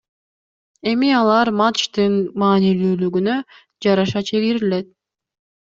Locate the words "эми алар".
0.91-1.51